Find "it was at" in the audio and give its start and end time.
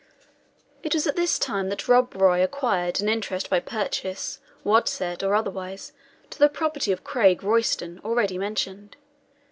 0.81-1.15